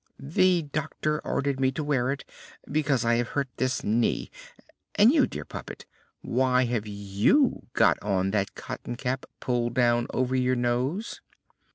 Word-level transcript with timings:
"The 0.19 0.63
doctor 0.63 1.19
ordered 1.19 1.59
me 1.59 1.71
to 1.73 1.83
wear 1.83 2.11
it 2.11 2.25
because 2.67 3.05
I 3.05 3.17
have 3.17 3.27
hurt 3.27 3.49
this 3.57 3.83
knee. 3.83 4.31
And 4.95 5.13
you, 5.13 5.27
dear 5.27 5.45
puppet, 5.45 5.85
why 6.21 6.65
have 6.65 6.87
you 6.87 7.67
got 7.73 8.01
on 8.01 8.31
that 8.31 8.55
cotton 8.55 8.95
cap 8.95 9.27
pulled 9.39 9.75
down 9.75 10.07
over 10.11 10.35
your 10.35 10.55
nose?" 10.55 11.21